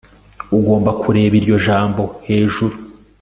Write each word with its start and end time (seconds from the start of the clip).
ugomba 0.57 0.91
kureba 1.01 1.33
iryo 1.39 1.55
jambo 1.65 2.03
hejuru 2.27 2.75